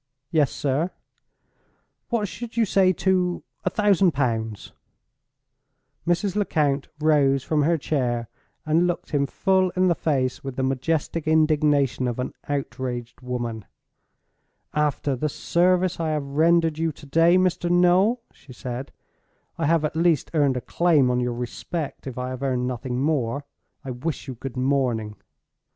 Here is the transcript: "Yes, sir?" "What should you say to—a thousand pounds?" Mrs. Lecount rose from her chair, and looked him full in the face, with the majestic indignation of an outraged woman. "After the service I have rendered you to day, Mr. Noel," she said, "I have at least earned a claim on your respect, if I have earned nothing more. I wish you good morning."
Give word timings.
"Yes, 0.31 0.49
sir?" 0.51 0.89
"What 2.09 2.27
should 2.27 2.57
you 2.57 2.65
say 2.65 2.91
to—a 2.91 3.69
thousand 3.69 4.13
pounds?" 4.15 4.71
Mrs. 6.07 6.35
Lecount 6.35 6.87
rose 6.99 7.43
from 7.43 7.61
her 7.61 7.77
chair, 7.77 8.27
and 8.65 8.87
looked 8.87 9.11
him 9.11 9.27
full 9.27 9.69
in 9.75 9.89
the 9.89 9.93
face, 9.93 10.43
with 10.43 10.55
the 10.55 10.63
majestic 10.63 11.27
indignation 11.27 12.07
of 12.07 12.17
an 12.17 12.33
outraged 12.49 13.21
woman. 13.21 13.63
"After 14.73 15.15
the 15.15 15.29
service 15.29 15.99
I 15.99 16.09
have 16.09 16.25
rendered 16.25 16.79
you 16.79 16.91
to 16.93 17.05
day, 17.05 17.37
Mr. 17.37 17.69
Noel," 17.69 18.21
she 18.33 18.53
said, 18.53 18.91
"I 19.59 19.67
have 19.67 19.85
at 19.85 19.95
least 19.95 20.31
earned 20.33 20.57
a 20.57 20.61
claim 20.61 21.11
on 21.11 21.19
your 21.19 21.33
respect, 21.35 22.07
if 22.07 22.17
I 22.17 22.29
have 22.29 22.41
earned 22.41 22.65
nothing 22.67 22.99
more. 22.99 23.45
I 23.85 23.91
wish 23.91 24.27
you 24.27 24.33
good 24.33 24.57
morning." 24.57 25.17